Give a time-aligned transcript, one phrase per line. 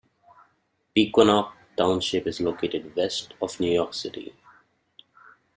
[0.97, 4.33] Pequannock Township is located west of New York City.